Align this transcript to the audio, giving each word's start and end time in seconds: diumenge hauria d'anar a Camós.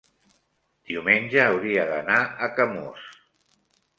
diumenge 0.91 1.43
hauria 1.43 1.85
d'anar 1.91 2.17
a 2.47 2.51
Camós. 2.61 3.07